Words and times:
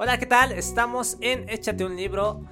Hola, 0.00 0.16
¿qué 0.16 0.26
tal? 0.26 0.52
Estamos 0.52 1.16
en 1.20 1.48
Échate 1.48 1.84
un 1.84 1.96
libro 1.96 2.44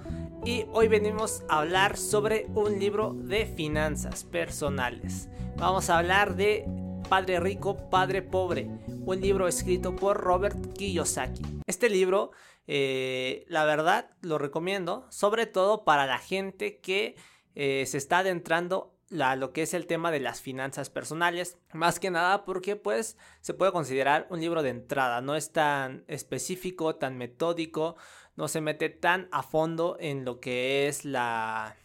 y 0.44 0.64
hoy 0.72 0.88
venimos 0.88 1.44
a 1.48 1.60
hablar 1.60 1.96
sobre 1.96 2.46
un 2.56 2.80
libro 2.80 3.12
de 3.14 3.46
finanzas 3.46 4.24
personales. 4.24 5.28
Vamos 5.56 5.88
a 5.88 5.98
hablar 5.98 6.34
de 6.34 6.66
Padre 7.08 7.38
Rico, 7.38 7.88
Padre 7.88 8.22
Pobre, 8.22 8.68
un 8.88 9.20
libro 9.20 9.46
escrito 9.46 9.94
por 9.94 10.16
Robert 10.16 10.56
Kiyosaki. 10.76 11.42
Este 11.68 11.88
libro, 11.88 12.32
eh, 12.66 13.44
la 13.46 13.64
verdad, 13.64 14.10
lo 14.22 14.38
recomiendo, 14.38 15.06
sobre 15.10 15.46
todo 15.46 15.84
para 15.84 16.04
la 16.04 16.18
gente 16.18 16.80
que 16.80 17.14
eh, 17.54 17.84
se 17.86 17.98
está 17.98 18.18
adentrando 18.18 18.95
lo 19.08 19.52
que 19.52 19.62
es 19.62 19.74
el 19.74 19.86
tema 19.86 20.10
de 20.10 20.20
las 20.20 20.40
finanzas 20.40 20.90
personales. 20.90 21.58
Más 21.72 22.00
que 22.00 22.10
nada 22.10 22.44
porque 22.44 22.76
pues 22.76 23.16
se 23.40 23.54
puede 23.54 23.72
considerar 23.72 24.26
un 24.30 24.40
libro 24.40 24.62
de 24.62 24.70
entrada. 24.70 25.20
No 25.20 25.36
es 25.36 25.52
tan 25.52 26.04
específico, 26.08 26.96
tan 26.96 27.16
metódico. 27.16 27.96
No 28.34 28.48
se 28.48 28.60
mete 28.60 28.88
tan 28.88 29.28
a 29.32 29.42
fondo 29.42 29.96
en 30.00 30.24
lo 30.24 30.40
que 30.40 30.88
es 30.88 31.04
la, 31.04 31.76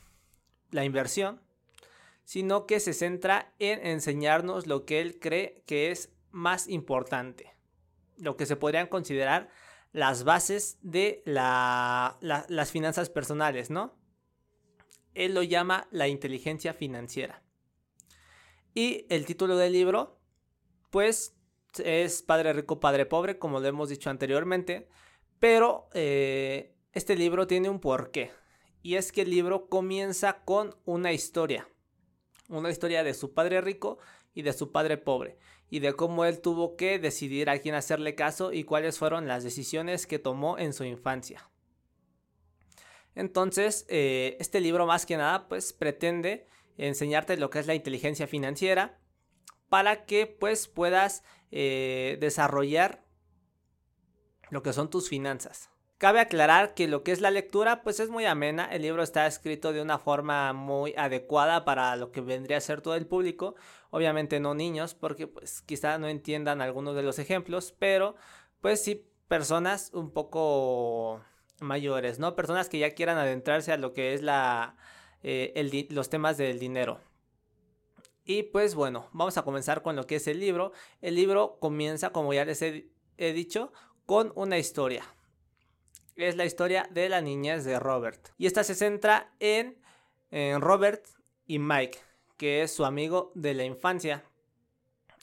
la 0.72 0.86
inversión. 0.86 1.42
Sino 2.24 2.66
que 2.66 2.80
se 2.80 2.94
centra 2.94 3.54
en 3.60 3.86
enseñarnos 3.86 4.68
lo 4.68 4.86
que 4.86 5.02
él 5.02 5.20
cree 5.20 5.64
que 5.66 5.92
es 5.92 6.12
más 6.32 6.68
importante. 6.68 7.56
Lo 8.18 8.38
que 8.38 8.46
se 8.46 8.56
podrían 8.56 8.88
considerar 8.88 9.50
las 9.92 10.24
bases 10.24 10.78
de 10.82 11.22
las 11.26 12.72
finanzas 12.72 13.10
personales, 13.10 13.70
¿no? 13.70 14.01
Él 15.14 15.34
lo 15.34 15.44
llama 15.44 15.88
la 15.92 16.08
inteligencia 16.08 16.74
financiera. 16.74 17.44
Y 18.74 19.06
el 19.10 19.26
título 19.26 19.58
del 19.58 19.74
libro, 19.74 20.20
pues 20.90 21.36
es 21.84 22.22
Padre 22.22 22.54
Rico, 22.54 22.80
Padre 22.80 23.06
Pobre, 23.06 23.38
como 23.38 23.60
lo 23.60 23.68
hemos 23.68 23.90
dicho 23.90 24.10
anteriormente, 24.10 24.88
pero 25.40 25.90
eh, 25.94 26.76
este 26.94 27.16
libro 27.16 27.48
tiene 27.48 27.70
un 27.70 27.80
porqué. 27.80 28.32
Y 28.84 28.96
es 28.96 29.12
que 29.12 29.22
el 29.22 29.30
libro 29.30 29.68
comienza 29.70 30.44
con 30.44 30.76
una 30.86 31.14
historia. 31.14 31.68
Una 32.50 32.70
historia 32.70 33.04
de 33.04 33.14
su 33.14 33.34
padre 33.34 33.62
rico 33.62 34.00
y 34.34 34.42
de 34.42 34.54
su 34.54 34.72
padre 34.72 34.98
pobre. 34.98 35.38
Y 35.70 35.80
de 35.80 35.94
cómo 35.94 36.26
él 36.26 36.42
tuvo 36.42 36.76
que 36.76 37.00
decidir 37.00 37.50
a 37.50 37.60
quién 37.60 37.76
hacerle 37.76 38.16
caso 38.16 38.52
y 38.52 38.64
cuáles 38.64 38.98
fueron 38.98 39.28
las 39.28 39.44
decisiones 39.44 40.08
que 40.08 40.20
tomó 40.20 40.58
en 40.58 40.74
su 40.74 40.84
infancia. 40.84 41.50
Entonces, 43.16 43.86
eh, 43.90 44.38
este 44.40 44.62
libro 44.62 44.86
más 44.86 45.06
que 45.06 45.18
nada, 45.18 45.48
pues 45.48 45.74
pretende 45.74 46.48
enseñarte 46.78 47.38
lo 47.38 47.50
que 47.50 47.60
es 47.60 47.68
la 47.68 47.76
inteligencia 47.76 48.28
financiera 48.28 49.00
para 49.70 50.06
que 50.06 50.28
pues 50.28 50.68
puedas 50.68 51.24
eh, 51.52 52.18
desarrollar 52.20 53.06
lo 54.50 54.64
que 54.64 54.74
son 54.74 54.90
tus 54.90 55.10
finanzas. 55.10 55.70
Cabe 55.98 56.20
aclarar 56.20 56.74
que 56.74 56.88
lo 56.88 57.04
que 57.04 57.12
es 57.12 57.22
la 57.22 57.30
lectura 57.30 57.84
pues 57.84 58.00
es 58.00 58.10
muy 58.10 58.26
amena, 58.26 58.66
el 58.66 58.82
libro 58.82 59.04
está 59.04 59.28
escrito 59.28 59.72
de 59.72 59.82
una 59.82 60.00
forma 60.00 60.52
muy 60.52 60.96
adecuada 60.98 61.64
para 61.64 61.96
lo 61.96 62.12
que 62.12 62.22
vendría 62.22 62.58
a 62.58 62.62
ser 62.62 62.82
todo 62.82 62.96
el 62.96 63.06
público, 63.06 63.56
obviamente 63.92 64.40
no 64.40 64.56
niños 64.56 64.96
porque 64.96 65.28
pues 65.28 65.62
quizá 65.62 66.00
no 66.00 66.08
entiendan 66.08 66.60
algunos 66.60 66.96
de 66.96 67.04
los 67.04 67.20
ejemplos, 67.20 67.74
pero 67.78 68.16
pues 68.62 68.84
sí 68.84 69.08
personas 69.28 69.92
un 69.94 70.12
poco 70.12 71.22
mayores, 71.62 72.20
¿no? 72.20 72.36
Personas 72.36 72.68
que 72.68 72.80
ya 72.80 72.92
quieran 72.92 73.18
adentrarse 73.18 73.72
a 73.72 73.78
lo 73.78 73.94
que 73.94 74.14
es 74.14 74.22
la, 74.22 74.76
eh, 75.24 75.88
los 75.90 76.10
temas 76.10 76.38
del 76.38 76.60
dinero. 76.60 77.00
Y 78.26 78.44
pues 78.44 78.76
bueno, 78.76 79.08
vamos 79.14 79.38
a 79.38 79.44
comenzar 79.44 79.82
con 79.82 79.96
lo 79.96 80.06
que 80.06 80.18
es 80.18 80.28
el 80.28 80.40
libro. 80.40 80.74
El 81.02 81.16
libro 81.16 81.58
comienza, 81.60 82.12
como 82.12 82.34
ya 82.34 82.46
les 82.46 82.62
he, 82.62 82.90
dicho, 83.18 83.72
con 84.06 84.32
una 84.36 84.58
historia. 84.58 85.04
Es 86.16 86.36
la 86.36 86.46
historia 86.46 86.88
de 86.92 87.10
la 87.10 87.22
niñez 87.22 87.64
de 87.64 87.80
Robert. 87.80 88.30
Y 88.38 88.46
esta 88.46 88.64
se 88.64 88.76
centra 88.76 89.34
en, 89.40 89.82
en 90.30 90.62
Robert 90.62 91.06
y 91.48 91.60
Mike, 91.60 92.00
que 92.38 92.64
es 92.64 92.74
su 92.74 92.86
amigo 92.86 93.32
de 93.36 93.54
la 93.54 93.64
infancia. 93.64 94.24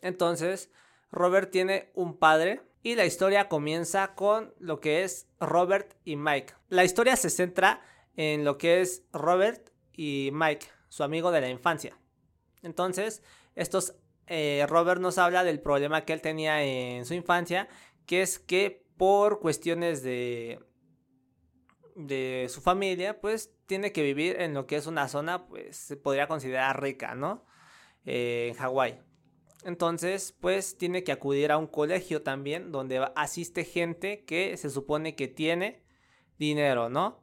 Entonces, 0.01 0.71
Robert 1.11 1.51
tiene 1.51 1.91
un 1.95 2.19
padre 2.19 2.63
y 2.83 2.95
la 2.95 3.05
historia 3.05 3.49
comienza 3.49 4.15
con 4.15 4.55
lo 4.59 4.81
que 4.81 5.05
es 5.05 5.29
Robert 5.41 5.95
y 6.05 6.17
Mike. 6.17 6.55
La 6.69 6.85
historia 6.85 7.17
se 7.17 7.31
centra 7.31 7.83
en 8.17 8.45
lo 8.45 8.59
que 8.59 8.81
es 8.81 9.05
Robert 9.13 9.71
y 9.93 10.31
Mike, 10.33 10.67
su 10.89 11.03
amigo 11.03 11.31
de 11.31 11.41
la 11.41 11.49
infancia. 11.49 11.99
Entonces, 12.63 13.23
estos 13.55 13.95
eh, 14.27 14.67
Robert 14.69 15.01
nos 15.01 15.19
habla 15.19 15.45
del 15.45 15.61
problema 15.61 16.05
que 16.05 16.13
él 16.13 16.21
tenía 16.21 16.63
en 16.63 17.05
su 17.05 17.15
infancia, 17.15 17.69
que 18.07 18.23
es 18.23 18.39
que 18.39 18.87
por 18.97 19.41
cuestiones 19.41 20.03
de 20.03 20.61
de 21.99 22.47
su 22.49 22.61
familia, 22.61 23.21
pues 23.21 23.53
tiene 23.67 23.93
que 23.93 24.03
vivir 24.03 24.41
en 24.41 24.55
lo 24.55 24.67
que 24.67 24.77
es 24.77 24.87
una 24.87 25.09
zona, 25.09 25.47
pues 25.49 25.77
se 25.77 25.97
podría 25.97 26.29
considerar 26.29 26.81
rica, 26.81 27.15
¿no? 27.15 27.45
Eh, 28.05 28.49
en 28.51 28.55
Hawái. 28.55 29.01
Entonces, 29.65 30.33
pues 30.41 30.79
tiene 30.79 31.03
que 31.03 31.13
acudir 31.13 31.51
a 31.51 31.59
un 31.59 31.67
colegio 31.67 32.23
también 32.23 32.71
donde 32.71 33.11
asiste 33.17 33.65
gente 33.65 34.25
que 34.25 34.57
se 34.57 34.71
supone 34.71 35.17
que 35.17 35.29
tiene 35.29 35.83
dinero, 36.39 36.89
¿no? 36.89 37.23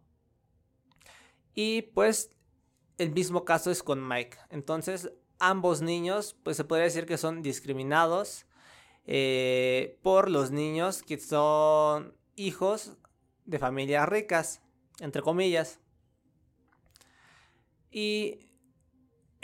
Y 1.53 1.83
pues 1.83 2.35
el 2.97 3.11
mismo 3.11 3.45
caso 3.45 3.71
es 3.71 3.81
con 3.83 4.05
Mike. 4.05 4.37
Entonces, 4.49 5.11
ambos 5.39 5.81
niños, 5.81 6.35
pues 6.43 6.57
se 6.57 6.65
podría 6.65 6.85
decir 6.85 7.05
que 7.05 7.17
son 7.17 7.41
discriminados 7.41 8.45
eh, 9.05 9.99
por 10.01 10.29
los 10.29 10.51
niños 10.51 11.03
que 11.03 11.19
son 11.19 12.17
hijos 12.35 12.97
de 13.45 13.59
familias 13.59 14.09
ricas, 14.09 14.61
entre 14.99 15.21
comillas. 15.21 15.79
Y 17.91 18.39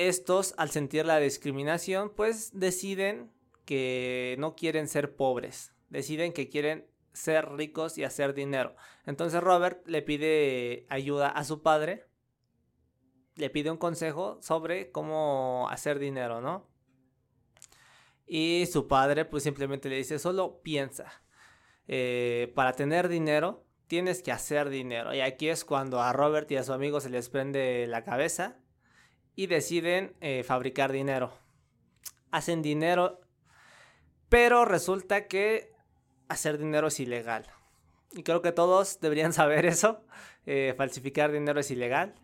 estos, 0.08 0.54
al 0.58 0.70
sentir 0.70 1.06
la 1.06 1.20
discriminación, 1.20 2.12
pues 2.16 2.52
deciden 2.54 3.32
que 3.66 4.36
no 4.40 4.56
quieren 4.56 4.88
ser 4.88 5.16
pobres, 5.16 5.74
deciden 5.90 6.34
que 6.34 6.50
quieren 6.50 6.88
ser 7.14 7.50
ricos 7.50 7.98
y 7.98 8.04
hacer 8.04 8.34
dinero. 8.34 8.76
Entonces 9.06 9.42
Robert 9.42 9.86
le 9.88 10.02
pide 10.02 10.86
ayuda 10.90 11.30
a 11.30 11.44
su 11.44 11.62
padre, 11.62 12.06
le 13.36 13.50
pide 13.50 13.72
un 13.72 13.78
consejo 13.78 14.40
sobre 14.42 14.92
cómo 14.92 15.68
hacer 15.70 16.00
dinero, 16.00 16.42
¿no? 16.42 16.70
Y 18.26 18.66
su 18.72 18.88
padre 18.88 19.26
pues 19.26 19.44
simplemente 19.44 19.90
le 19.90 19.98
dice, 19.98 20.20
solo 20.20 20.62
piensa, 20.62 21.12
eh, 21.88 22.52
para 22.56 22.74
tener 22.74 23.10
dinero 23.10 23.66
tienes 23.88 24.24
que 24.24 24.32
hacer 24.32 24.70
dinero. 24.70 25.14
Y 25.14 25.20
aquí 25.20 25.50
es 25.50 25.66
cuando 25.66 26.02
a 26.02 26.14
Robert 26.14 26.50
y 26.52 26.56
a 26.56 26.64
su 26.64 26.72
amigo 26.72 27.02
se 27.02 27.10
les 27.10 27.28
prende 27.28 27.88
la 27.88 28.06
cabeza 28.06 28.61
y 29.36 29.48
deciden 29.48 30.16
eh, 30.22 30.44
fabricar 30.44 30.92
dinero. 30.92 31.34
Hacen 32.32 32.62
dinero, 32.62 33.22
pero 34.30 34.66
resulta 34.66 35.28
que 35.28 35.72
hacer 36.30 36.58
dinero 36.58 36.88
es 36.88 37.00
ilegal. 37.00 37.48
Y 38.12 38.24
creo 38.24 38.42
que 38.42 38.52
todos 38.52 39.00
deberían 39.02 39.34
saber 39.34 39.66
eso. 39.66 40.04
Eh, 40.46 40.74
falsificar 40.78 41.32
dinero 41.32 41.60
es 41.60 41.72
ilegal. 41.72 42.16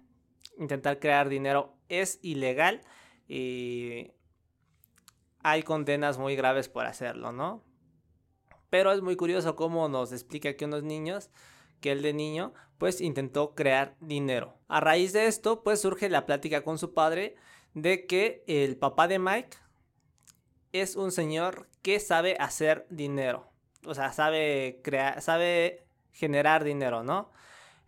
Intentar 0.58 1.00
crear 1.00 1.30
dinero 1.30 1.76
es 1.90 2.20
ilegal. 2.22 2.82
Y 3.28 4.12
hay 5.44 5.64
condenas 5.64 6.18
muy 6.18 6.36
graves 6.36 6.70
por 6.70 6.86
hacerlo, 6.86 7.32
¿no? 7.32 7.64
Pero 8.70 8.92
es 8.92 9.02
muy 9.02 9.16
curioso 9.16 9.56
cómo 9.56 9.88
nos 9.88 10.12
explica 10.12 10.56
que 10.56 10.66
unos 10.66 10.84
niños 10.84 11.30
que 11.80 11.92
el 11.92 12.02
de 12.02 12.14
niño 12.14 12.54
pues 12.78 13.02
intentó 13.02 13.56
crear 13.56 13.96
dinero. 14.00 14.58
A 14.68 14.80
raíz 14.80 15.14
de 15.14 15.28
esto 15.28 15.64
pues 15.64 15.82
surge 15.82 16.10
la 16.10 16.26
plática 16.26 16.64
con 16.64 16.78
su 16.78 16.94
padre 16.94 17.36
de 17.74 18.06
que 18.06 18.44
el 18.48 18.78
papá 18.78 19.08
de 19.08 19.20
Mike 19.20 19.58
es 20.74 20.96
un 20.96 21.12
señor 21.12 21.70
que 21.82 22.00
sabe 22.00 22.36
hacer 22.40 22.86
dinero. 22.90 23.52
O 23.86 23.94
sea, 23.94 24.12
sabe 24.12 24.82
crear, 24.84 25.22
sabe 25.22 25.86
generar 26.12 26.64
dinero, 26.64 27.04
¿no? 27.04 27.32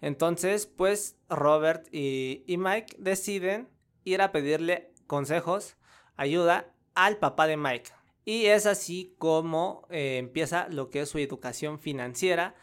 Entonces, 0.01 0.65
pues 0.65 1.17
Robert 1.29 1.87
y, 1.91 2.43
Mike 2.47 2.95
deciden 2.99 3.67
ir 4.05 4.21
a 4.21 4.31
pedirle 4.31 4.93
consejos, 5.07 5.75
ayuda 6.15 6.71
al 6.95 7.17
papá 7.17 7.47
de 7.47 7.57
Mike. 7.57 7.91
Y 8.23 8.45
es 8.45 8.65
así 8.65 9.15
como 9.17 9.87
eh, 9.89 10.17
empieza 10.17 10.67
lo 10.69 10.89
que 10.89 11.01
es 11.01 11.09
su 11.09 11.17
educación 11.17 11.79
financiera 11.79 12.55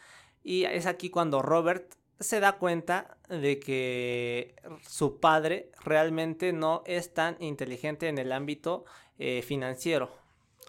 y 0.47 0.63
es 0.63 0.85
aquí 0.85 1.09
cuando 1.09 1.41
Robert 1.41 1.93
se 2.21 2.39
da 2.39 2.53
cuenta 2.53 3.17
de 3.27 3.59
que 3.59 4.55
su 4.87 5.19
padre 5.19 5.73
realmente 5.83 6.53
no 6.53 6.83
es 6.85 7.13
tan 7.13 7.35
inteligente 7.43 8.07
en 8.07 8.17
el 8.17 8.31
ámbito 8.31 8.85
eh, 9.19 9.41
financiero. 9.41 10.09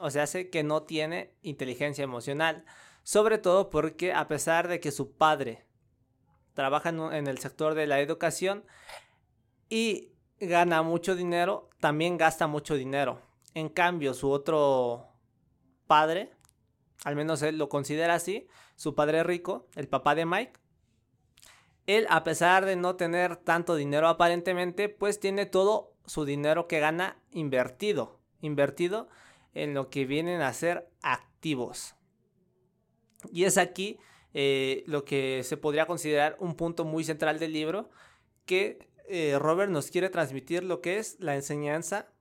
O 0.01 0.11
sea, 0.11 0.25
hace 0.25 0.51
que 0.51 0.65
no 0.65 0.83
tiene 0.83 1.33
inteligencia 1.43 2.03
emocional. 2.03 2.65
Sobre 3.05 3.39
todo 3.39 3.71
porque 3.71 4.13
a 4.13 4.27
pesar 4.27 4.67
de 4.67 4.81
que 4.81 4.91
su 4.91 5.13
padre 5.13 5.65
trabaja 6.55 6.89
en 6.89 7.29
el 7.29 7.39
sector 7.39 7.75
de 7.75 7.87
la 7.87 8.01
educación 8.01 8.65
y 9.69 10.11
gana 10.41 10.83
mucho 10.83 11.15
dinero, 11.15 11.71
también 11.79 12.17
gasta 12.17 12.49
mucho 12.49 12.75
dinero. 12.75 13.23
En 13.55 13.69
cambio, 13.69 14.13
su 14.13 14.29
otro 14.29 15.07
padre, 15.87 16.33
al 17.05 17.15
menos 17.15 17.43
él 17.43 17.59
lo 17.59 17.69
considera 17.69 18.15
así, 18.15 18.49
su 18.79 18.95
padre 18.95 19.25
rico, 19.25 19.67
el 19.75 19.89
papá 19.89 20.15
de 20.15 20.25
Mike, 20.25 20.53
él 21.89 22.07
a 22.11 22.23
pesar 22.23 22.65
de 22.65 22.77
no 22.77 22.95
tener 22.95 23.37
tanto 23.37 23.75
dinero 23.75 24.07
aparentemente, 24.07 24.89
pues 24.89 25.19
tiene 25.19 25.47
todo 25.47 25.97
su 26.07 26.25
dinero 26.25 26.69
que 26.69 26.79
gana 26.79 27.21
invertido, 27.33 28.21
invertido 28.41 29.09
en 29.53 29.75
lo 29.75 29.91
que 29.91 30.05
vienen 30.05 30.43
a 30.43 30.53
ser 30.53 30.89
activos. 31.03 31.97
Y 33.33 33.45
es 33.45 33.59
aquí 33.59 33.99
eh, 34.33 34.85
lo 34.87 35.05
que 35.05 35.43
se 35.43 35.57
podría 35.57 35.87
considerar 35.87 36.37
un 36.39 36.55
punto 36.55 36.85
muy 36.85 37.03
central 37.03 37.41
del 37.41 37.55
libro, 37.55 37.91
que 38.47 38.89
eh, 39.09 39.37
Robert 39.41 39.73
nos 39.73 39.91
quiere 39.91 40.09
transmitir 40.09 40.63
lo 40.63 40.81
que 40.81 40.99
es 40.99 41.19
la 41.19 41.35
enseñanza 41.35 42.13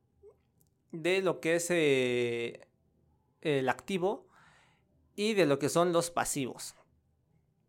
de 0.91 1.21
lo 1.21 1.39
que 1.39 1.57
es 1.57 1.67
eh, 1.69 2.67
el 3.41 3.69
activo 3.69 4.26
y 5.17 5.33
de 5.33 5.45
lo 5.45 5.59
que 5.59 5.67
son 5.67 5.91
los 5.91 6.11
pasivos. 6.11 6.75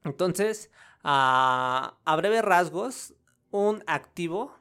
Entonces, 0.05 0.71
a, 1.03 1.99
breves 2.17 2.43
rasgos, 2.43 3.15
un 3.51 3.83
activo 3.89 4.55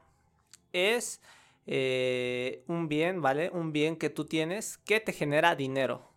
es 0.74 1.22
un 1.68 2.88
bien, 2.88 3.22
¿vale? 3.22 3.51
Un 3.51 3.72
bien 3.74 3.98
que 3.98 4.10
tú 4.10 4.25
tienes 4.25 4.80
que 4.80 5.00
te 5.00 5.13
genera 5.13 5.56
dinero. 5.56 6.12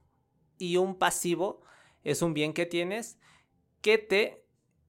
Y 0.56 0.76
un 0.78 0.94
pasivo 0.94 1.60
es 2.04 2.22
un 2.22 2.32
bien 2.32 2.54
que 2.54 2.66
tienes 2.66 3.18
que 3.82 3.98
te 3.98 4.44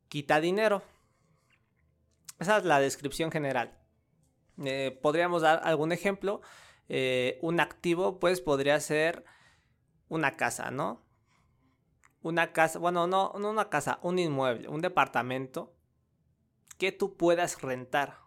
quita 0.08 0.40
dinero. 0.40 0.84
Esa 2.40 2.58
es 2.58 2.66
la 2.66 2.80
descripción 2.80 3.32
general. 3.32 3.78
Eh, 4.64 4.98
podríamos 5.02 5.42
dar 5.42 5.62
algún 5.64 5.92
ejemplo. 5.92 6.42
Eh, 6.90 7.40
un 7.42 7.60
activo, 7.60 8.20
pues, 8.20 8.42
podría 8.42 8.80
ser 8.80 9.24
una 10.10 10.36
casa, 10.36 10.72
¿no? 10.72 11.02
Una 12.22 12.54
casa, 12.54 12.80
bueno, 12.80 13.08
no, 13.08 13.34
no 13.40 13.50
una 13.50 13.70
casa, 13.70 14.00
un 14.04 14.20
inmueble, 14.20 14.68
un 14.68 14.82
departamento 14.82 15.74
que 16.78 16.92
tú 16.92 17.18
puedas 17.18 17.62
rentar. 17.62 18.18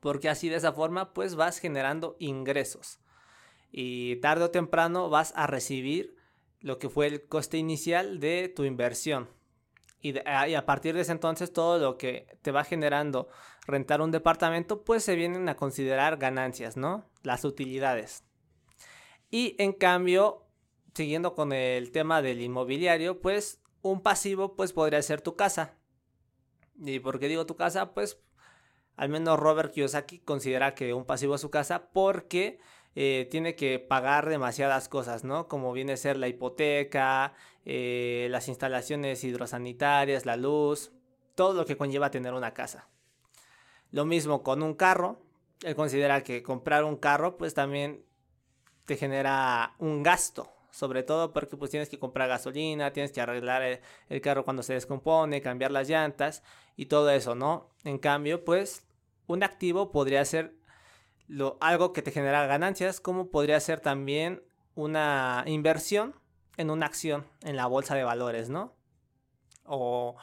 Porque 0.00 0.28
así 0.28 0.48
de 0.48 0.56
esa 0.56 0.72
forma, 0.72 1.12
pues, 1.12 1.36
vas 1.36 1.58
generando 1.58 2.16
ingresos. 2.18 2.98
Y 3.70 4.16
tarde 4.16 4.44
o 4.44 4.50
temprano 4.50 5.08
vas 5.08 5.32
a 5.36 5.46
recibir 5.46 6.16
lo 6.60 6.78
que 6.78 6.88
fue 6.88 7.06
el 7.06 7.26
coste 7.26 7.58
inicial 7.58 8.20
de 8.20 8.52
tu 8.54 8.64
inversión. 8.64 9.28
Ah, 10.24 10.48
y, 10.48 10.54
a 10.54 10.66
partir 10.66 10.94
de 10.94 11.02
ese 11.02 11.12
entonces 11.12 11.52
todo 11.52 11.78
lo 11.78 11.96
que 11.96 12.26
te 12.42 12.50
va 12.50 12.64
generando 12.64 13.28
rentar 13.66 14.00
un 14.00 14.10
departamento, 14.10 14.82
pues 14.82 15.04
se 15.04 15.14
vienen 15.14 15.48
a 15.48 15.54
considerar 15.54 16.16
ganancias, 16.16 16.76
¿no? 16.76 17.04
Las 17.22 17.44
utilidades. 17.44 18.24
Y 19.30 19.54
en 19.58 19.72
cambio, 19.72 20.41
siguiendo 20.94 21.34
con 21.34 21.52
el 21.52 21.90
tema 21.92 22.22
del 22.22 22.40
inmobiliario, 22.40 23.20
pues 23.20 23.60
un 23.82 24.02
pasivo 24.02 24.56
pues 24.56 24.72
podría 24.72 25.02
ser 25.02 25.20
tu 25.20 25.36
casa. 25.36 25.76
¿Y 26.78 27.00
por 27.00 27.18
qué 27.18 27.28
digo 27.28 27.46
tu 27.46 27.56
casa? 27.56 27.94
Pues 27.94 28.20
al 28.96 29.08
menos 29.08 29.38
Robert 29.38 29.72
Kiyosaki 29.72 30.20
considera 30.20 30.74
que 30.74 30.94
un 30.94 31.04
pasivo 31.04 31.34
es 31.34 31.40
su 31.40 31.50
casa 31.50 31.90
porque 31.92 32.58
eh, 32.94 33.26
tiene 33.30 33.56
que 33.56 33.78
pagar 33.78 34.28
demasiadas 34.28 34.88
cosas, 34.88 35.24
¿no? 35.24 35.48
Como 35.48 35.72
viene 35.72 35.92
a 35.92 35.96
ser 35.96 36.16
la 36.16 36.28
hipoteca, 36.28 37.34
eh, 37.64 38.28
las 38.30 38.48
instalaciones 38.48 39.24
hidrosanitarias, 39.24 40.26
la 40.26 40.36
luz, 40.36 40.92
todo 41.34 41.54
lo 41.54 41.64
que 41.64 41.76
conlleva 41.76 42.10
tener 42.10 42.34
una 42.34 42.52
casa. 42.52 42.88
Lo 43.90 44.04
mismo 44.04 44.42
con 44.42 44.62
un 44.62 44.74
carro. 44.74 45.22
Él 45.62 45.74
considera 45.74 46.22
que 46.22 46.42
comprar 46.42 46.84
un 46.84 46.96
carro 46.96 47.36
pues 47.36 47.54
también 47.54 48.04
te 48.84 48.96
genera 48.96 49.74
un 49.78 50.02
gasto, 50.02 50.52
sobre 50.72 51.02
todo 51.02 51.32
porque 51.32 51.56
pues 51.56 51.70
tienes 51.70 51.88
que 51.88 51.98
comprar 51.98 52.28
gasolina, 52.28 52.92
tienes 52.92 53.12
que 53.12 53.20
arreglar 53.20 53.80
el, 54.08 54.20
carro 54.22 54.44
cuando 54.44 54.62
se 54.62 54.72
descompone, 54.72 55.42
cambiar 55.42 55.70
las 55.70 55.88
llantas 55.88 56.42
y 56.76 56.86
todo 56.86 57.10
eso, 57.10 57.34
¿no? 57.34 57.68
En 57.84 57.98
cambio, 57.98 58.44
pues 58.44 58.88
un 59.26 59.42
activo 59.44 59.92
podría 59.92 60.24
ser 60.24 60.56
algo 61.60 61.92
que 61.92 62.02
te 62.02 62.10
genera 62.10 62.46
ganancias, 62.46 63.00
como 63.00 63.30
podría 63.30 63.60
ser 63.60 63.80
también 63.80 64.42
una 64.74 65.44
inversión 65.46 66.16
en 66.56 66.70
una 66.70 66.86
acción 66.86 67.26
en 67.42 67.56
la 67.56 67.66
bolsa 67.66 67.94
de 67.94 68.04
valores, 68.04 68.48
¿no? 68.48 68.74
O 69.64 70.16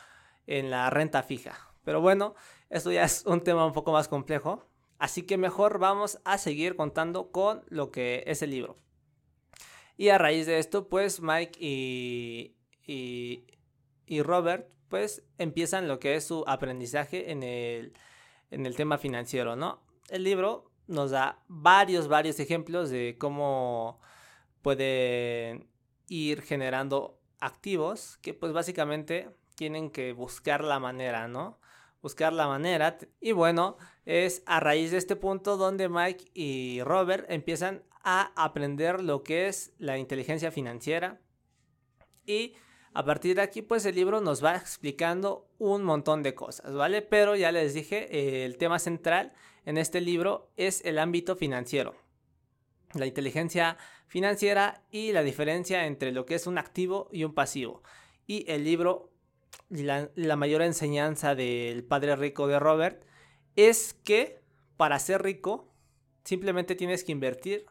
en 0.47 0.71
la 0.71 0.89
renta 0.89 1.21
fija. 1.21 1.73
Pero 1.83 2.01
bueno, 2.01 2.33
esto 2.69 2.91
ya 2.91 3.03
es 3.03 3.23
un 3.25 3.41
tema 3.41 3.65
un 3.65 3.73
poco 3.73 3.91
más 3.91 4.07
complejo. 4.07 4.65
Así 4.97 5.23
que 5.23 5.37
mejor 5.37 5.77
vamos 5.77 6.19
a 6.25 6.37
seguir 6.39 6.75
contando 6.75 7.31
con 7.31 7.63
lo 7.69 7.91
que 7.91 8.23
es 8.27 8.41
el 8.41 8.49
libro. 8.49 8.77
Y 9.99 10.07
a 10.11 10.17
raíz 10.17 10.45
de 10.45 10.59
esto, 10.59 10.87
pues 10.87 11.21
Mike 11.21 11.59
y, 11.59 12.55
y, 12.87 14.21
Robert, 14.21 14.69
pues 14.87 15.25
empiezan 15.37 15.89
lo 15.89 15.99
que 15.99 16.15
es 16.15 16.23
su 16.23 16.45
aprendizaje 16.47 17.31
en 17.31 17.43
el, 17.43 17.91
en 18.49 18.65
el 18.65 18.77
tema 18.77 18.97
financiero, 18.97 19.57
¿no? 19.57 19.83
El 20.07 20.23
libro 20.23 20.71
nos 20.87 21.11
da 21.11 21.43
varios, 21.49 22.07
varios 22.07 22.39
ejemplos 22.39 22.89
de 22.89 23.17
cómo 23.19 23.99
pueden 24.61 25.67
ir 26.07 26.43
generando 26.43 27.19
activos 27.41 28.19
que 28.21 28.33
pues 28.33 28.53
básicamente 28.53 29.35
tienen 29.55 29.89
que 29.89 30.13
buscar 30.13 30.63
la 30.63 30.79
manera, 30.79 31.27
¿no? 31.27 31.59
Buscar 32.01 32.31
la 32.31 32.47
manera. 32.47 32.97
Y 33.19 33.33
bueno, 33.33 33.75
es 34.05 34.43
a 34.45 34.61
raíz 34.61 34.91
de 34.91 34.97
este 34.97 35.17
punto 35.17 35.57
donde 35.57 35.89
Mike 35.89 36.31
y 36.33 36.81
Robert 36.83 37.25
empiezan 37.29 37.83
a 38.11 38.33
aprender 38.35 39.03
lo 39.03 39.21
que 39.21 39.47
es 39.47 39.73
la 39.77 39.99
inteligencia 39.99 40.51
financiera. 40.51 41.21
Y 42.25 42.55
a 42.93 43.05
partir 43.05 43.35
de 43.35 43.43
aquí, 43.43 43.61
pues 43.61 43.85
el 43.85 43.93
libro 43.93 44.19
nos 44.19 44.43
va 44.43 44.55
explicando 44.55 45.47
un 45.59 45.83
montón 45.83 46.23
de 46.23 46.33
cosas, 46.33 46.73
¿vale? 46.73 47.03
Pero 47.03 47.35
ya 47.35 47.51
les 47.51 47.75
dije, 47.75 48.45
el 48.45 48.57
tema 48.57 48.79
central 48.79 49.33
en 49.63 49.77
este 49.77 50.01
libro 50.01 50.51
es 50.57 50.83
el 50.85 50.97
ámbito 50.97 51.35
financiero. 51.35 51.95
La 52.93 53.05
inteligencia 53.05 53.77
financiera 54.07 54.83
y 54.89 55.11
la 55.11 55.21
diferencia 55.21 55.85
entre 55.85 56.11
lo 56.11 56.25
que 56.25 56.33
es 56.33 56.47
un 56.47 56.57
activo 56.57 57.09
y 57.11 57.23
un 57.25 57.35
pasivo. 57.35 57.83
Y 58.25 58.49
el 58.51 58.63
libro, 58.63 59.11
la 59.69 60.35
mayor 60.35 60.63
enseñanza 60.63 61.35
del 61.35 61.83
padre 61.83 62.15
rico 62.15 62.47
de 62.47 62.57
Robert, 62.57 63.03
es 63.55 63.93
que 63.93 64.41
para 64.77 64.97
ser 64.97 65.21
rico 65.21 65.71
simplemente 66.23 66.73
tienes 66.73 67.03
que 67.03 67.11
invertir 67.11 67.67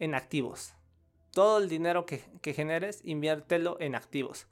en 0.00 0.16
activos. 0.16 0.74
Todo 1.32 1.58
el 1.58 1.68
dinero 1.68 2.04
que, 2.06 2.52
generes, 2.52 3.00
inviértelo 3.04 3.76
en 3.78 3.94
activos. 3.94 4.48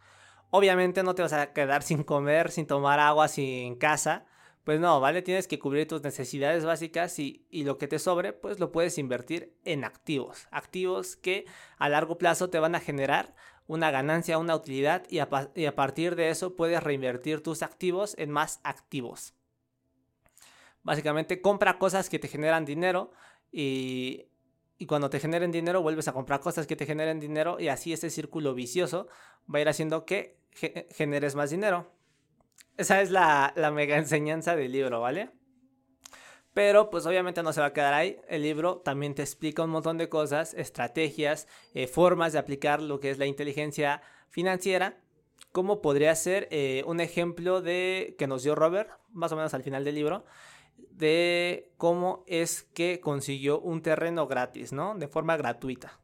Obviamente 0.50 1.02
no 1.02 1.16
te 1.16 1.22
vas 1.22 1.32
a 1.32 1.52
quedar 1.52 1.82
sin 1.82 2.04
comer, 2.04 2.52
sin 2.52 2.66
tomar 2.66 3.00
agua, 3.00 3.26
sin 3.26 3.74
casa 3.74 4.24
pues 4.68 4.80
no, 4.80 5.00
¿vale? 5.00 5.22
Tienes 5.22 5.48
que 5.48 5.58
cubrir 5.58 5.88
tus 5.88 6.02
necesidades 6.02 6.66
básicas 6.66 7.18
y, 7.18 7.46
lo 7.50 7.78
que 7.78 7.88
te 7.88 7.98
sobre, 7.98 8.34
pues 8.34 8.60
lo 8.60 8.70
puedes 8.70 8.98
invertir 8.98 9.56
en 9.64 9.82
activos. 9.82 10.46
Activos 10.50 11.16
que 11.16 11.46
a 11.78 11.88
largo 11.88 12.18
plazo 12.18 12.50
te 12.50 12.58
van 12.58 12.74
a 12.74 12.80
generar 12.80 13.34
una 13.66 13.90
ganancia, 13.90 14.36
una 14.36 14.54
utilidad 14.54 15.04
y 15.08 15.20
a, 15.20 15.30
partir 15.74 16.16
de 16.16 16.28
eso 16.28 16.54
puedes 16.54 16.82
reinvertir 16.82 17.42
tus 17.42 17.62
activos 17.62 18.14
en 18.18 18.30
más 18.30 18.60
activos. 18.62 19.32
Básicamente 20.82 21.40
compra 21.40 21.78
cosas 21.78 22.10
que 22.10 22.18
te 22.18 22.28
generan 22.28 22.66
dinero 22.66 23.10
y, 23.50 24.26
y 24.78 24.86
cuando 24.86 25.10
te 25.10 25.18
generen 25.18 25.50
dinero 25.50 25.82
vuelves 25.82 26.08
a 26.08 26.12
comprar 26.12 26.40
cosas 26.40 26.66
que 26.66 26.76
te 26.76 26.86
generen 26.86 27.18
dinero 27.18 27.58
y 27.58 27.68
así 27.68 27.92
ese 27.92 28.10
círculo 28.10 28.54
vicioso 28.54 29.08
va 29.52 29.58
a 29.58 29.62
ir 29.62 29.68
haciendo 29.68 30.04
que 30.04 30.38
generes 30.90 31.34
más 31.34 31.50
dinero. 31.50 31.90
Esa 32.76 33.02
es 33.02 33.10
la, 33.10 33.52
mega 33.74 33.96
enseñanza 33.96 34.54
del 34.54 34.70
libro, 34.70 35.00
¿vale? 35.00 35.30
Pero 36.54 36.90
pues 36.90 37.06
obviamente 37.06 37.42
no 37.42 37.52
se 37.52 37.60
va 37.60 37.66
a 37.66 37.72
quedar 37.72 37.92
ahí. 37.92 38.20
El 38.28 38.42
libro 38.42 38.78
también 38.78 39.14
te 39.14 39.22
explica 39.22 39.64
un 39.64 39.70
montón 39.70 39.98
de 39.98 40.08
cosas, 40.08 40.54
estrategias, 40.54 41.48
eh, 41.74 41.88
formas 41.88 42.32
de 42.32 42.38
aplicar 42.38 42.80
lo 42.80 43.00
que 43.00 43.10
es 43.10 43.18
la 43.18 43.26
inteligencia 43.26 44.00
financiera. 44.28 45.00
Como 45.50 45.82
podría 45.82 46.14
ser 46.14 46.46
eh, 46.50 46.84
un 46.86 47.00
ejemplo 47.00 47.62
de 47.62 48.14
que 48.16 48.28
nos 48.28 48.44
dio 48.44 48.54
Robert, 48.54 48.90
más 49.12 49.32
o 49.32 49.36
menos 49.36 49.54
al 49.54 49.62
final 49.64 49.84
del 49.84 49.96
libro, 49.96 50.24
de 50.98 51.72
cómo 51.76 52.24
es 52.26 52.62
que 52.74 53.00
consiguió 53.00 53.60
un 53.60 53.82
terreno 53.82 54.26
gratis, 54.26 54.72
¿no? 54.72 54.94
De 54.96 55.08
forma 55.08 55.36
gratuita. 55.36 55.98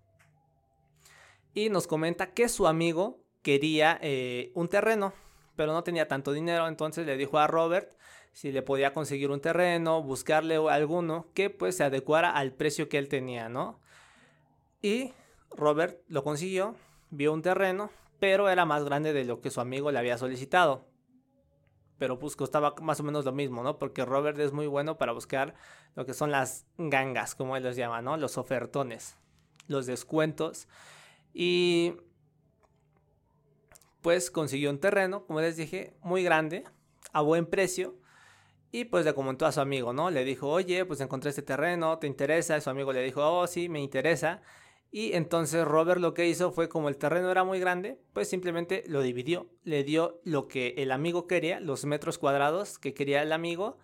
Y 1.53 1.69
nos 1.69 1.87
comenta 1.87 2.33
que 2.33 2.49
su 2.49 2.67
amigo 2.67 3.21
quería 3.43 3.99
eh, 4.01 4.51
un 4.55 4.69
terreno 4.69 5.13
pero 5.57 5.73
no 5.73 5.85
tenía 5.85 6.09
tanto 6.09 6.33
dinero, 6.33 6.69
entonces 6.69 7.07
le 7.07 7.17
dijo 7.17 7.39
a 7.39 7.47
Robert 7.47 7.93
si 8.33 8.51
le 8.51 8.63
podía 8.63 8.93
conseguir 8.93 9.31
un 9.31 9.41
terreno, 9.41 10.03
buscarle 10.03 10.57
alguno 10.57 11.29
que 11.35 11.51
pues 11.51 11.77
se 11.77 11.85
adecuara 11.85 12.31
al 12.31 12.53
precio 12.53 12.89
que 12.89 12.99
él 12.99 13.09
tenía, 13.09 13.49
¿no? 13.49 13.81
Y 14.83 15.13
Robert 15.51 16.01
lo 16.09 16.25
consiguió, 16.25 16.75
vio 17.11 17.33
un 17.33 17.43
terreno, 17.43 17.91
pero 18.19 18.49
era 18.49 18.65
más 18.65 18.85
grande 18.85 19.13
de 19.13 19.25
lo 19.25 19.41
que 19.41 19.51
su 19.51 19.61
amigo 19.61 19.93
le 19.93 20.01
había 20.01 20.19
solicitado. 20.19 20.85
Pero 21.99 22.19
pues 22.19 22.37
costaba 22.37 22.75
más 22.83 23.01
o 23.01 23.03
menos 23.05 23.25
lo 23.25 23.33
mismo, 23.33 23.63
¿no? 23.63 23.79
Porque 23.79 24.05
Robert 24.05 24.39
es 24.39 24.53
muy 24.53 24.67
bueno 24.67 24.99
para 24.99 25.13
buscar 25.13 25.55
lo 25.95 26.05
que 26.07 26.15
son 26.15 26.31
las 26.31 26.67
gangas, 26.77 27.35
como 27.35 27.57
él 27.57 27.63
los 27.63 27.77
llama, 27.77 28.03
¿no? 28.03 28.17
Los 28.17 28.37
ofertones, 28.37 29.17
los 29.69 29.87
descuentos. 29.87 30.69
Y 31.33 31.95
pues 34.03 34.31
consiguió 34.31 34.71
un 34.71 34.79
terreno, 34.79 35.25
como 35.25 35.41
les 35.41 35.57
dije, 35.57 35.97
muy 36.03 36.23
grande, 36.23 36.65
a 37.13 37.23
buen 37.23 37.47
precio. 37.47 37.97
Y 38.71 38.87
pues 38.87 39.05
le 39.05 39.15
comentó 39.15 39.47
a 39.47 39.53
su 39.53 39.61
amigo, 39.61 39.93
¿no? 39.93 40.11
Le 40.11 40.25
dijo, 40.25 40.49
oye, 40.49 40.85
pues 40.85 41.01
encontré 41.01 41.31
este 41.31 41.43
terreno, 41.43 41.99
¿te 41.99 42.09
interesa? 42.09 42.57
Y 42.57 42.61
su 42.61 42.71
amigo 42.71 42.93
le 42.93 43.03
dijo, 43.03 43.23
oh, 43.23 43.47
sí, 43.47 43.69
me 43.69 43.81
interesa. 43.81 44.43
Y 44.95 45.15
entonces 45.15 45.65
Robert 45.65 46.01
lo 46.01 46.15
que 46.15 46.29
hizo 46.29 46.53
fue, 46.53 46.69
como 46.69 46.89
el 46.89 46.99
terreno 46.99 47.29
era 47.29 47.43
muy 47.43 47.59
grande, 47.59 47.99
pues 48.13 48.29
simplemente 48.29 48.85
lo 48.87 49.03
dividió. 49.03 49.49
Le 49.65 49.83
dio 49.83 50.21
lo 50.23 50.47
que 50.47 50.75
el 50.77 50.93
amigo 50.93 51.27
quería, 51.27 51.59
los 51.59 51.85
metros 51.85 52.17
cuadrados 52.17 52.79
que 52.79 52.95
quería 52.95 53.21
el 53.21 53.33
amigo, 53.33 53.77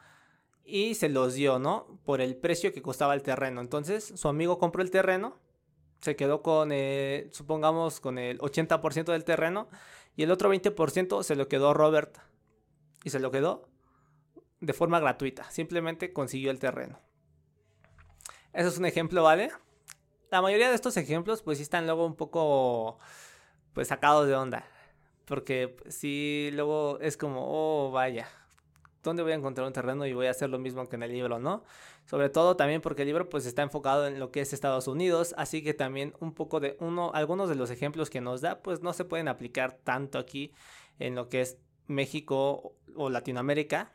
y 0.64 0.94
se 0.94 1.08
los 1.08 1.34
dio, 1.34 1.58
¿no? 1.58 1.98
Por 2.04 2.20
el 2.20 2.36
precio 2.36 2.72
que 2.72 2.80
costaba 2.80 3.14
el 3.14 3.24
terreno. 3.24 3.60
Entonces 3.60 4.12
su 4.14 4.28
amigo 4.28 4.60
compró 4.60 4.82
el 4.82 4.92
terreno, 4.92 5.40
se 6.00 6.14
quedó 6.14 6.42
con, 6.42 6.70
eh, 6.70 7.26
supongamos, 7.32 7.98
con 7.98 8.16
el 8.16 8.38
80% 8.38 9.10
del 9.10 9.24
terreno, 9.24 9.66
y 10.14 10.22
el 10.22 10.30
otro 10.30 10.48
20% 10.48 11.24
se 11.24 11.34
lo 11.34 11.48
quedó 11.48 11.74
Robert. 11.74 12.18
Y 13.02 13.10
se 13.10 13.18
lo 13.18 13.32
quedó 13.32 13.68
de 14.60 14.72
forma 14.74 15.00
gratuita. 15.00 15.50
Simplemente 15.50 16.12
consiguió 16.12 16.52
el 16.52 16.60
terreno. 16.60 17.00
Eso 18.52 18.68
es 18.68 18.78
un 18.78 18.86
ejemplo, 18.86 19.24
¿vale? 19.24 19.50
La 20.30 20.40
mayoría 20.40 20.68
de 20.68 20.76
estos 20.76 20.96
ejemplos 20.96 21.42
pues 21.42 21.58
sí 21.58 21.62
están 21.62 21.86
luego 21.86 22.06
un 22.06 22.14
poco 22.14 22.98
pues 23.72 23.88
sacados 23.88 24.28
de 24.28 24.34
onda. 24.34 24.64
Porque 25.24 25.76
sí, 25.88 26.50
luego 26.52 26.98
es 27.00 27.16
como, 27.16 27.40
oh, 27.46 27.90
vaya, 27.90 28.28
¿dónde 29.02 29.22
voy 29.22 29.32
a 29.32 29.36
encontrar 29.36 29.66
un 29.66 29.72
terreno 29.72 30.06
y 30.06 30.12
voy 30.12 30.26
a 30.26 30.30
hacer 30.30 30.50
lo 30.50 30.58
mismo 30.58 30.88
que 30.88 30.96
en 30.96 31.02
el 31.02 31.12
libro, 31.12 31.38
no? 31.38 31.64
Sobre 32.06 32.30
todo 32.30 32.56
también 32.56 32.80
porque 32.80 33.02
el 33.02 33.08
libro 33.08 33.28
pues 33.28 33.46
está 33.46 33.62
enfocado 33.62 34.06
en 34.06 34.18
lo 34.18 34.30
que 34.30 34.40
es 34.40 34.52
Estados 34.52 34.88
Unidos, 34.88 35.34
así 35.36 35.62
que 35.62 35.74
también 35.74 36.14
un 36.20 36.32
poco 36.32 36.60
de 36.60 36.76
uno, 36.80 37.12
algunos 37.14 37.48
de 37.48 37.54
los 37.54 37.70
ejemplos 37.70 38.10
que 38.10 38.20
nos 38.20 38.40
da 38.40 38.60
pues 38.60 38.82
no 38.82 38.92
se 38.92 39.04
pueden 39.04 39.28
aplicar 39.28 39.78
tanto 39.84 40.18
aquí 40.18 40.52
en 40.98 41.14
lo 41.14 41.28
que 41.28 41.42
es 41.42 41.58
México 41.86 42.74
o 42.96 43.10
Latinoamérica, 43.10 43.92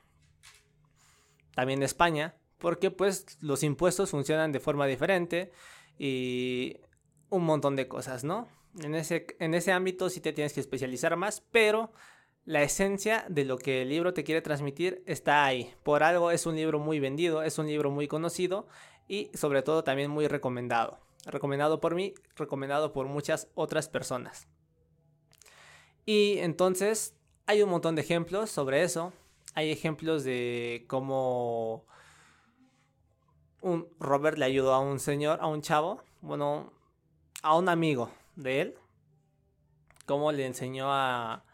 también 1.53 1.83
España, 1.83 2.35
porque 2.57 2.91
pues 2.91 3.37
los 3.41 3.63
impuestos 3.63 4.11
funcionan 4.11 4.51
de 4.51 4.59
forma 4.59 4.85
diferente 4.85 5.51
y 5.97 6.77
un 7.29 7.43
montón 7.43 7.75
de 7.75 7.87
cosas, 7.87 8.23
¿no? 8.23 8.47
En 8.81 8.95
ese, 8.95 9.27
en 9.39 9.53
ese 9.53 9.71
ámbito 9.71 10.09
sí 10.09 10.19
te 10.19 10.33
tienes 10.33 10.53
que 10.53 10.59
especializar 10.59 11.15
más, 11.15 11.41
pero 11.51 11.91
la 12.45 12.61
esencia 12.61 13.25
de 13.29 13.45
lo 13.45 13.57
que 13.57 13.81
el 13.81 13.89
libro 13.89 14.13
te 14.13 14.23
quiere 14.23 14.41
transmitir 14.41 15.01
está 15.05 15.45
ahí. 15.45 15.73
Por 15.83 16.03
algo 16.03 16.31
es 16.31 16.45
un 16.45 16.55
libro 16.55 16.79
muy 16.79 16.99
vendido, 16.99 17.41
es 17.41 17.57
un 17.57 17.67
libro 17.67 17.89
muy 17.89 18.07
conocido 18.07 18.67
y 19.07 19.31
sobre 19.33 19.63
todo 19.63 19.83
también 19.83 20.11
muy 20.11 20.27
recomendado. 20.27 20.99
Recomendado 21.25 21.79
por 21.79 21.95
mí, 21.95 22.13
recomendado 22.35 22.93
por 22.93 23.07
muchas 23.07 23.49
otras 23.55 23.89
personas. 23.89 24.47
Y 26.05 26.37
entonces 26.39 27.15
hay 27.47 27.63
un 27.63 27.69
montón 27.69 27.95
de 27.95 28.01
ejemplos 28.01 28.51
sobre 28.51 28.83
eso. 28.83 29.11
Hay 29.55 29.71
ejemplos 29.71 30.23
de 30.23 30.85
cómo 30.87 31.85
Robert 33.99 34.37
le 34.37 34.45
ayudó 34.45 34.73
a 34.73 34.79
un 34.79 34.99
señor, 34.99 35.39
a 35.41 35.47
un 35.47 35.61
chavo, 35.61 36.03
bueno, 36.21 36.73
a 37.41 37.55
un 37.57 37.67
amigo 37.69 38.11
de 38.35 38.61
él, 38.61 38.75
cómo 40.05 40.31
le 40.31 40.45
enseñó 40.45 40.91
a, 40.93 41.45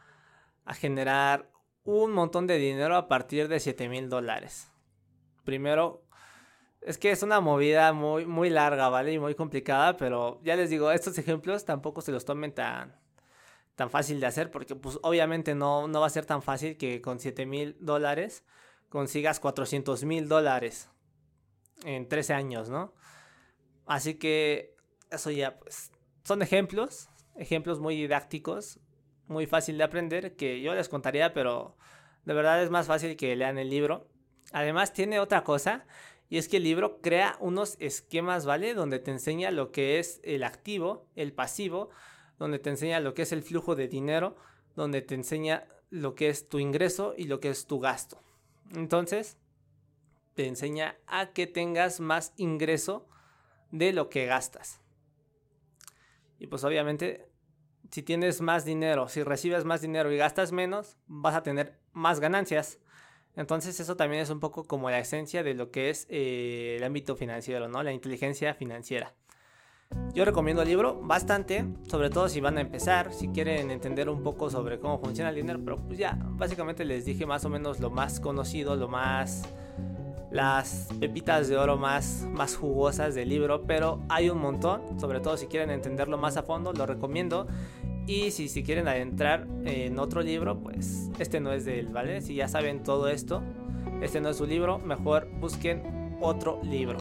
a 0.65 0.74
generar 0.74 1.50
un 1.84 2.12
montón 2.12 2.48
de 2.48 2.58
dinero 2.58 2.96
a 2.96 3.08
partir 3.08 3.48
de 3.48 3.60
7 3.60 3.89
mil 3.89 4.10
dólares. 4.10 4.72
Primero, 5.46 6.03
es 6.82 6.98
que 6.98 7.12
es 7.12 7.24
una 7.24 7.39
movida 7.39 7.94
muy, 7.94 8.25
muy 8.25 8.50
larga, 8.50 8.89
¿vale? 8.89 9.13
Y 9.13 9.20
muy 9.20 9.36
complicada, 9.36 9.98
pero 9.98 10.39
ya 10.44 10.56
les 10.56 10.70
digo, 10.70 10.91
estos 10.91 11.18
ejemplos 11.18 11.65
tampoco 11.65 12.01
se 12.01 12.12
los 12.12 12.25
tomen 12.25 12.53
tan, 12.53 12.96
tan 13.75 13.89
fácil 13.89 14.20
de 14.20 14.27
hacer 14.27 14.51
porque 14.51 14.75
pues 14.75 15.00
obviamente 15.01 15.56
no, 15.56 15.88
no 15.88 16.01
va 16.01 16.08
a 16.08 16.12
ser 16.12 16.25
tan 16.25 16.41
fácil 16.41 16.77
que 16.77 17.01
con 17.01 17.20
7 17.20 17.46
mil 17.46 17.77
dólares 17.80 18.44
consigas 18.89 19.39
400 19.39 20.03
mil 20.03 20.27
dólares 20.27 20.90
en 21.83 22.07
13 22.07 22.33
años, 22.33 22.69
¿no? 22.69 22.93
Así 23.85 24.15
que 24.15 24.75
eso 25.09 25.31
ya 25.31 25.59
pues 25.59 25.91
son 26.23 26.41
ejemplos, 26.41 27.09
ejemplos 27.35 27.79
muy 27.79 27.95
didácticos, 27.95 28.79
muy 29.27 29.45
fácil 29.45 29.77
de 29.77 29.83
aprender 29.83 30.35
que 30.35 30.61
yo 30.61 30.75
les 30.75 30.89
contaría, 30.89 31.33
pero 31.33 31.75
de 32.25 32.33
verdad 32.33 32.61
es 32.61 32.69
más 32.69 32.88
fácil 32.88 33.15
que 33.15 33.35
lean 33.35 33.57
el 33.57 33.69
libro. 33.69 34.07
Además 34.51 34.93
tiene 34.93 35.19
otra 35.19 35.43
cosa 35.43 35.85
y 36.29 36.38
es 36.38 36.47
que 36.47 36.57
el 36.57 36.63
libro 36.63 37.01
crea 37.01 37.35
unos 37.39 37.75
esquemas, 37.79 38.45
¿vale? 38.45 38.73
Donde 38.73 39.00
te 39.00 39.11
enseña 39.11 39.51
lo 39.51 39.71
que 39.71 40.00
es 40.00 40.21
el 40.23 40.43
activo, 40.43 41.07
el 41.15 41.33
pasivo, 41.33 41.89
donde 42.38 42.59
te 42.59 42.69
enseña 42.69 43.00
lo 43.00 43.13
que 43.13 43.23
es 43.23 43.31
el 43.31 43.43
flujo 43.43 43.75
de 43.75 43.88
dinero, 43.88 44.35
donde 44.75 45.01
te 45.01 45.15
enseña 45.15 45.67
lo 45.89 46.15
que 46.15 46.29
es 46.29 46.47
tu 46.47 46.59
ingreso 46.59 47.13
y 47.17 47.25
lo 47.25 47.39
que 47.39 47.50
es 47.50 47.67
tu 47.67 47.79
gasto. 47.79 48.21
Entonces, 48.73 49.38
te 50.33 50.47
enseña 50.47 50.97
a 51.07 51.33
que 51.33 51.47
tengas 51.47 52.00
más 52.00 52.33
ingreso 52.38 53.07
de 53.71 53.93
lo 53.93 54.09
que 54.09 54.25
gastas. 54.25 54.81
Y 56.39 56.47
pues 56.47 56.63
obviamente, 56.63 57.27
si 57.91 58.03
tienes 58.03 58.41
más 58.41 58.65
dinero, 58.65 59.07
si 59.07 59.23
recibes 59.23 59.65
más 59.65 59.81
dinero 59.81 60.11
y 60.11 60.17
gastas 60.17 60.51
menos, 60.51 60.97
vas 61.07 61.35
a 61.35 61.43
tener 61.43 61.79
más 61.93 62.19
ganancias. 62.19 62.79
Entonces 63.35 63.79
eso 63.79 63.95
también 63.95 64.21
es 64.21 64.29
un 64.29 64.39
poco 64.39 64.63
como 64.65 64.89
la 64.89 65.00
esencia 65.00 65.43
de 65.43 65.53
lo 65.53 65.71
que 65.71 65.89
es 65.89 66.07
eh, 66.09 66.75
el 66.77 66.83
ámbito 66.83 67.15
financiero, 67.15 67.67
¿no? 67.69 67.83
La 67.83 67.93
inteligencia 67.93 68.53
financiera. 68.53 69.13
Yo 70.13 70.25
recomiendo 70.25 70.61
el 70.61 70.67
libro 70.69 71.01
bastante, 71.01 71.65
sobre 71.88 72.09
todo 72.09 72.27
si 72.29 72.41
van 72.41 72.57
a 72.57 72.61
empezar, 72.61 73.13
si 73.13 73.29
quieren 73.29 73.71
entender 73.71 74.09
un 74.09 74.23
poco 74.23 74.50
sobre 74.50 74.79
cómo 74.79 75.00
funciona 75.00 75.29
el 75.29 75.35
dinero, 75.35 75.59
pero 75.63 75.77
pues 75.77 75.97
ya, 75.97 76.17
básicamente 76.21 76.85
les 76.85 77.05
dije 77.05 77.25
más 77.25 77.45
o 77.45 77.50
menos 77.50 77.79
lo 77.79 77.89
más 77.89 78.19
conocido, 78.19 78.75
lo 78.75 78.88
más 78.88 79.43
las 80.31 80.88
pepitas 81.00 81.50
de 81.50 81.57
oro 81.57 81.77
más, 81.77 82.27
más 82.31 82.55
jugosas 82.55 83.13
del 83.13 83.29
libro, 83.29 83.63
pero 83.67 84.00
hay 84.09 84.29
un 84.29 84.39
montón, 84.39 85.00
sobre 85.00 85.19
todo 85.19 85.38
si 85.38 85.47
quieren 85.47 85.69
entenderlo 85.69 86.17
más 86.17 86.38
a 86.38 86.43
fondo, 86.43 86.73
lo 86.73 86.85
recomiendo. 86.85 87.47
Y 88.07 88.31
si, 88.31 88.50
si 88.50 88.63
quieren 88.63 88.88
adentrar 88.88 89.47
en 89.65 90.00
otro 90.00 90.21
libro, 90.21 90.57
pues 90.57 91.09
este 91.19 91.39
no 91.39 91.51
es 91.51 91.65
de 91.65 91.79
él, 91.79 91.88
¿vale? 91.88 92.21
Si 92.21 92.35
ya 92.35 92.47
saben 92.47 92.81
todo 92.81 93.09
esto, 93.09 93.43
este 94.01 94.21
no 94.21 94.29
es 94.29 94.38
su 94.38 94.47
libro, 94.47 94.79
mejor 94.79 95.27
busquen 95.39 96.17
otro 96.21 96.59
libro. 96.63 96.89